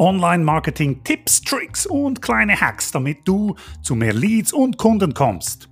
Online-Marketing-Tipps, 0.00 1.42
Tricks 1.42 1.84
und 1.84 2.22
kleine 2.22 2.58
Hacks, 2.58 2.90
damit 2.90 3.18
du 3.28 3.54
zu 3.82 3.94
mehr 3.94 4.14
Leads 4.14 4.54
und 4.54 4.78
Kunden 4.78 5.12
kommst. 5.12 5.68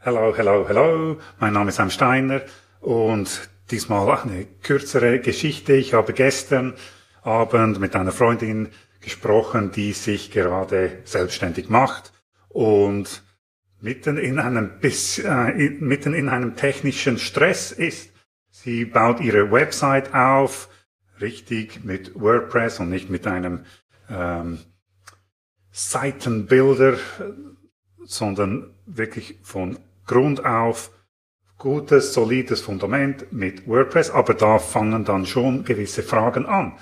Hallo, 0.00 0.34
hallo, 0.38 0.66
hallo. 0.66 1.18
Mein 1.38 1.52
Name 1.52 1.68
ist 1.68 1.76
Sam 1.76 1.90
Steiner 1.90 2.40
und 2.80 3.50
diesmal 3.70 4.20
eine 4.20 4.46
kürzere 4.62 5.20
Geschichte. 5.20 5.74
Ich 5.74 5.92
habe 5.92 6.14
gestern 6.14 6.74
Abend 7.22 7.78
mit 7.78 7.94
einer 7.94 8.12
Freundin 8.12 8.70
gesprochen, 9.00 9.70
die 9.72 9.92
sich 9.92 10.30
gerade 10.30 11.00
selbstständig 11.04 11.68
macht 11.68 12.14
und 12.48 13.22
mitten 13.82 14.16
in 14.16 14.38
einem, 14.38 14.80
bis, 14.80 15.18
äh, 15.18 15.52
mitten 15.80 16.14
in 16.14 16.30
einem 16.30 16.56
technischen 16.56 17.18
Stress 17.18 17.70
ist. 17.70 18.15
Sie 18.66 18.84
baut 18.84 19.20
ihre 19.20 19.52
Website 19.52 20.12
auf, 20.12 20.68
richtig 21.20 21.84
mit 21.84 22.20
WordPress 22.20 22.80
und 22.80 22.90
nicht 22.90 23.08
mit 23.10 23.24
einem 23.24 23.64
ähm, 24.10 24.58
Seitenbilder, 25.70 26.98
sondern 28.04 28.74
wirklich 28.84 29.38
von 29.44 29.78
Grund 30.04 30.44
auf 30.44 30.90
gutes, 31.58 32.12
solides 32.12 32.60
Fundament 32.60 33.32
mit 33.32 33.68
WordPress, 33.68 34.10
aber 34.10 34.34
da 34.34 34.58
fangen 34.58 35.04
dann 35.04 35.26
schon 35.26 35.64
gewisse 35.64 36.02
Fragen 36.02 36.44
an. 36.44 36.76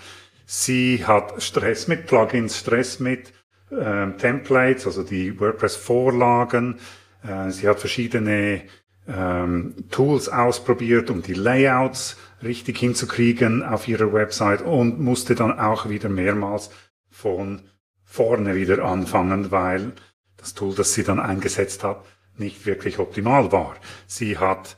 Sie 0.47 1.05
hat 1.05 1.43
Stress 1.43 1.87
mit 1.87 2.07
Plugins, 2.07 2.61
Stress 2.61 2.99
mit 2.99 3.35
ähm, 3.71 4.17
Templates, 4.17 4.87
also 4.87 5.03
die 5.03 5.39
WordPress-Vorlagen. 5.39 6.79
Äh, 7.23 7.51
sie 7.51 7.69
hat 7.69 7.79
verschiedene 7.79 8.63
ähm, 9.09 9.75
Tools 9.91 10.29
ausprobiert, 10.29 11.11
um 11.11 11.23
die 11.23 11.35
Layouts 11.35 12.17
richtig 12.43 12.79
hinzukriegen 12.79 13.63
auf 13.63 13.89
ihrer 13.89 14.13
Website 14.13 14.63
und 14.63 15.01
musste 15.01 15.35
dann 15.35 15.59
auch 15.59 15.89
wieder 15.89 16.09
mehrmals 16.09 16.71
von 17.11 17.63
vorne 18.05 18.55
wieder 18.55 18.85
anfangen, 18.85 19.51
weil 19.51 19.93
das 20.37 20.55
Tool, 20.55 20.75
das 20.75 20.95
sie 20.95 21.05
dann 21.05 21.21
eingesetzt 21.21 21.85
hat, 21.85 22.05
nicht 22.37 22.67
wirklich 22.67 22.99
optimal 22.99 23.53
war. 23.53 23.77
Sie 24.07 24.39
hat 24.39 24.77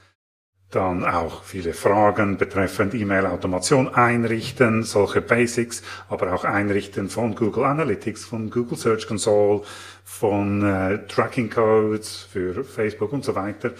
dann 0.77 1.07
auch 1.07 1.43
viele 1.43 1.73
Fragen 1.73 2.37
betreffend 2.37 2.93
E-Mail-Automation 2.93 3.95
einrichten, 3.95 4.83
solche 4.83 5.23
Basics, 5.23 5.83
aber 6.11 6.35
auch 6.35 6.45
einrichten 6.45 7.09
von 7.09 7.35
Google 7.35 7.65
Analytics, 7.65 8.27
von 8.27 8.51
Google 8.51 8.77
Search 8.77 9.07
Console, 9.07 9.63
von 10.05 10.63
äh, 10.63 11.07
Tracking 11.07 11.49
Codes 11.49 12.29
für 12.31 12.63
Facebook 12.63 13.15
und 13.15 13.25
so 13.25 13.35
weiter. 13.35 13.73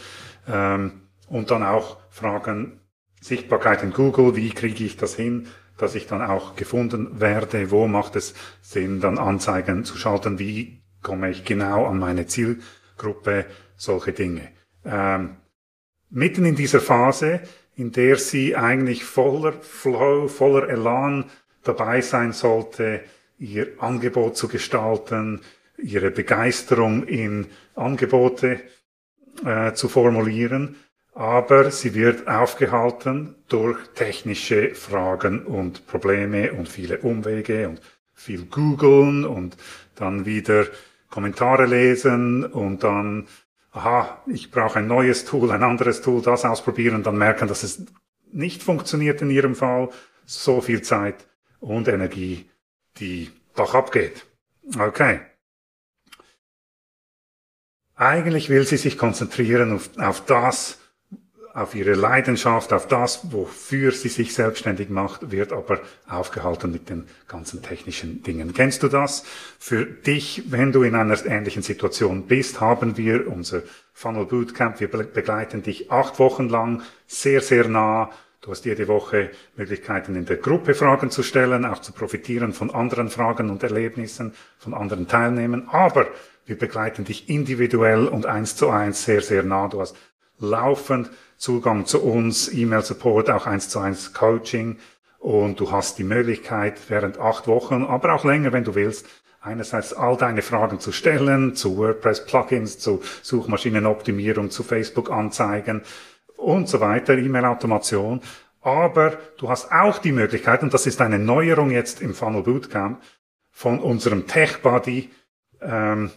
Ähm, 0.49 1.03
und 1.29 1.51
dann 1.51 1.63
auch 1.63 1.99
Fragen 2.09 2.81
Sichtbarkeit 3.21 3.83
in 3.83 3.93
Google, 3.93 4.35
wie 4.35 4.51
kriege 4.51 4.85
ich 4.85 4.97
das 4.97 5.17
hin, 5.17 5.49
dass 5.77 5.95
ich 5.95 6.07
dann 6.07 6.23
auch 6.23 6.57
gefunden 6.57 7.21
werde, 7.21 7.71
wo 7.71 7.87
macht 7.87 8.17
es 8.17 8.33
Sinn, 8.63 9.01
dann 9.01 9.19
Anzeigen 9.19 9.85
zu 9.85 9.99
schalten, 9.99 10.39
wie 10.39 10.81
komme 11.03 11.29
ich 11.29 11.45
genau 11.45 11.85
an 11.85 11.99
meine 11.99 12.27
Zielgruppe, 12.27 13.45
solche 13.77 14.13
Dinge. 14.13 14.49
Ähm, 14.87 15.37
mitten 16.11 16.45
in 16.45 16.57
dieser 16.57 16.81
Phase, 16.81 17.41
in 17.77 17.93
der 17.93 18.17
sie 18.17 18.57
eigentlich 18.57 19.05
voller 19.05 19.53
Flow, 19.53 20.29
voller 20.29 20.69
Elan 20.69 21.25
dabei 21.63 22.01
sein 22.01 22.33
sollte, 22.33 23.01
ihr 23.39 23.69
Angebot 23.79 24.37
zu 24.37 24.49
gestalten, 24.49 25.41
ihre 25.77 26.11
Begeisterung 26.11 27.05
in 27.05 27.47
Angebote 27.75 28.61
äh, 29.45 29.73
zu 29.75 29.89
formulieren, 29.89 30.77
aber 31.15 31.71
sie 31.71 31.95
wird 31.95 32.29
aufgehalten 32.29 33.35
durch 33.49 33.79
technische 33.95 34.75
Fragen 34.75 35.45
und 35.45 35.87
Probleme 35.87 36.53
und 36.53 36.69
viele 36.69 36.99
Umwege 36.99 37.69
und 37.69 37.81
viel 38.15 38.45
googeln 38.47 39.25
und 39.25 39.57
dann 39.95 40.25
wieder 40.25 40.67
Kommentare 41.11 41.67
lesen 41.67 42.45
und 42.45 42.83
dann 42.83 43.27
aha, 43.77 44.23
ich 44.27 44.51
brauche 44.51 44.79
ein 44.79 44.87
neues 44.87 45.25
Tool, 45.25 45.51
ein 45.51 45.63
anderes 45.63 46.01
Tool, 46.01 46.23
das 46.23 46.45
ausprobieren, 46.45 47.03
dann 47.03 47.19
merken, 47.19 47.49
dass 47.49 47.63
es 47.63 47.85
nicht 48.33 48.63
funktioniert 48.63 49.23
in 49.23 49.31
ihrem 49.31 49.55
Fall, 49.55 49.91
so 50.25 50.61
viel 50.61 50.83
Zeit 50.83 51.29
und 51.61 51.87
Energie, 51.89 52.51
die 52.97 53.31
Bach 53.55 53.75
abgeht. 53.75 54.27
Okay. 54.79 55.21
Eigentlich 57.95 58.49
will 58.49 58.67
sie 58.67 58.77
sich 58.77 58.99
konzentrieren 58.99 59.73
auf, 59.73 59.91
auf 59.99 60.25
das, 60.25 60.79
auf 61.57 61.75
ihre 61.75 61.95
Leidenschaft, 61.95 62.75
auf 62.75 62.87
das, 62.87 63.33
wofür 63.33 63.91
sie 63.91 64.11
sich 64.11 64.35
selbstständig 64.35 64.91
macht, 64.91 65.31
wird 65.31 65.55
aber 65.55 65.81
aufgehalten 66.07 66.71
mit 66.71 66.91
den 66.91 67.09
ganzen 67.29 67.63
technischen 67.63 68.23
Dingen. 68.23 68.53
Kennst 68.53 68.83
du 68.83 68.89
das? 68.89 69.25
Für 69.59 69.87
dich, 69.87 70.45
wenn 70.51 70.71
du 70.71 70.83
in 70.83 70.95
einer 70.95 71.17
ähnlichen 71.25 71.63
Situation 71.63 72.27
bist, 72.27 72.61
haben 72.61 72.99
wir 72.99 73.27
unser 73.27 73.63
Funnel 73.95 74.27
Bootcamp. 74.27 74.81
Wir 74.81 74.89
begleiten 74.89 75.63
dich 75.63 75.91
acht 75.91 76.19
Wochen 76.19 76.51
lang 76.51 76.83
sehr, 77.07 77.41
sehr 77.41 77.67
nah. 77.69 78.11
Du 78.43 78.51
hast 78.51 78.67
jede 78.67 78.87
Woche 78.87 79.31
Möglichkeiten 79.57 80.15
in 80.15 80.27
der 80.27 80.37
Gruppe 80.37 80.75
Fragen 80.75 81.11
zu 81.11 81.23
stellen, 81.23 81.65
auch 81.65 81.81
zu 81.81 81.93
profitieren 81.93 82.53
von 82.53 82.71
anderen 82.71 83.09
Fragen 83.09 83.49
und 83.49 83.63
Erlebnissen 83.63 84.35
von 84.59 84.75
anderen 84.75 85.09
Teilnehmern. 85.09 85.69
Aber 85.73 86.07
wir 86.45 86.59
begleiten 86.59 87.05
dich 87.05 87.31
individuell 87.31 88.09
und 88.09 88.27
eins 88.27 88.57
zu 88.57 88.69
eins 88.69 89.07
sehr, 89.07 89.23
sehr 89.23 89.43
nah. 89.43 89.69
Du 89.69 89.81
hast 89.81 89.97
laufend 90.39 91.11
Zugang 91.37 91.87
zu 91.87 92.03
uns, 92.03 92.53
E-Mail-Support, 92.53 93.31
auch 93.31 93.47
eins 93.47 93.69
zu 93.69 93.79
eins 93.79 94.13
Coaching. 94.13 94.79
Und 95.19 95.61
du 95.61 95.71
hast 95.71 95.99
die 95.99 96.05
Möglichkeit, 96.05 96.79
während 96.89 97.19
acht 97.19 97.47
Wochen, 97.47 97.85
aber 97.85 98.15
auch 98.15 98.25
länger, 98.25 98.53
wenn 98.53 98.65
du 98.65 98.75
willst, 98.75 99.07
einerseits 99.41 99.93
all 99.93 100.17
deine 100.17 100.43
Fragen 100.43 100.81
zu 100.81 100.93
stellen, 100.93 101.55
zu 101.55 101.77
WordPress-Plugins, 101.77 102.79
zu 102.79 103.03
Suchmaschinenoptimierung, 103.23 104.51
zu 104.51 104.63
Facebook-Anzeigen 104.63 105.83
und 106.37 106.69
so 106.69 106.81
weiter, 106.81 107.17
E-Mail-Automation. 107.17 108.21
Aber 108.61 109.17
du 109.39 109.49
hast 109.49 109.71
auch 109.71 109.99
die 109.99 110.13
Möglichkeit, 110.13 110.63
und 110.63 110.75
das 110.75 110.87
ist 110.87 111.01
eine 111.01 111.19
Neuerung 111.19 111.71
jetzt 111.71 112.03
im 112.03 112.15
Funnel 112.15 112.43
Bootcamp, 112.43 113.01
von 113.53 113.79
unserem 113.79 114.27
Tech 114.27 114.61
Buddy 114.63 115.11
ähm, 115.63 116.11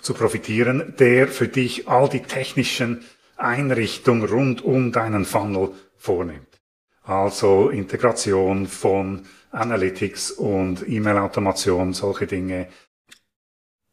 zu 0.00 0.14
profitieren, 0.14 0.94
der 0.98 1.28
für 1.28 1.48
dich 1.48 1.88
all 1.88 2.08
die 2.08 2.22
technischen 2.22 3.04
Einrichtung 3.38 4.24
rund 4.24 4.62
um 4.62 4.92
deinen 4.92 5.24
Funnel 5.24 5.70
vornimmt. 5.96 6.60
Also 7.02 7.70
Integration 7.70 8.66
von 8.66 9.24
Analytics 9.50 10.32
und 10.32 10.86
E-Mail-Automation, 10.86 11.94
solche 11.94 12.26
Dinge. 12.26 12.68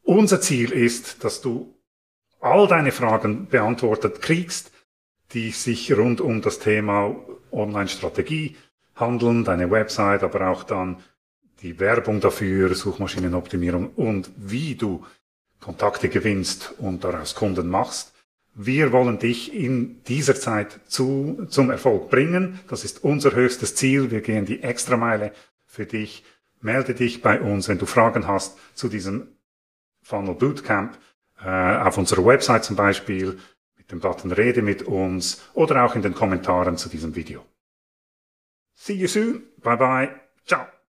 Unser 0.03 0.41
Ziel 0.41 0.71
ist, 0.71 1.23
dass 1.23 1.41
du 1.41 1.73
all 2.41 2.67
deine 2.67 2.91
Fragen 2.91 3.47
beantwortet 3.47 4.21
kriegst, 4.21 4.71
die 5.33 5.51
sich 5.51 5.95
rund 5.95 6.21
um 6.21 6.41
das 6.41 6.59
Thema 6.59 7.15
Online-Strategie 7.51 8.57
handeln, 8.95 9.43
deine 9.43 9.71
Website, 9.71 10.23
aber 10.23 10.49
auch 10.49 10.63
dann 10.63 11.01
die 11.61 11.79
Werbung 11.79 12.19
dafür, 12.19 12.75
Suchmaschinenoptimierung 12.75 13.91
und 13.95 14.29
wie 14.35 14.75
du 14.75 15.05
Kontakte 15.59 16.09
gewinnst 16.09 16.75
und 16.77 17.03
daraus 17.03 17.33
Kunden 17.33 17.67
machst. 17.67 18.14
Wir 18.57 18.93
wollen 18.93 19.19
dich 19.19 19.53
in 19.53 20.01
dieser 20.03 20.35
Zeit 20.35 20.79
zu, 20.87 21.45
zum 21.49 21.69
Erfolg 21.69 22.09
bringen. 22.09 22.59
Das 22.69 22.85
ist 22.85 23.03
unser 23.03 23.35
höchstes 23.35 23.75
Ziel. 23.75 24.11
Wir 24.11 24.21
gehen 24.21 24.45
die 24.45 24.63
Extrameile 24.63 25.33
für 25.65 25.85
dich. 25.85 26.23
Melde 26.61 26.95
dich 26.95 27.21
bei 27.21 27.41
uns, 27.41 27.67
wenn 27.67 27.77
du 27.77 27.85
Fragen 27.85 28.27
hast 28.27 28.57
zu 28.73 28.87
diesem 28.87 29.27
Funnel 30.01 30.35
Bootcamp, 30.35 30.97
äh, 31.43 31.49
auf 31.49 31.97
unserer 31.97 32.25
Website 32.25 32.63
zum 32.63 32.77
Beispiel, 32.77 33.37
mit 33.75 33.91
dem 33.91 33.99
Button 33.99 34.31
Rede 34.31 34.61
mit 34.61 34.83
uns 34.83 35.43
oder 35.53 35.83
auch 35.83 35.95
in 35.95 36.01
den 36.01 36.15
Kommentaren 36.15 36.77
zu 36.77 36.87
diesem 36.87 37.13
Video. 37.13 37.45
See 38.73 38.93
you 38.93 39.07
soon. 39.07 39.43
Bye 39.61 39.77
bye. 39.77 40.09
Ciao. 40.45 40.74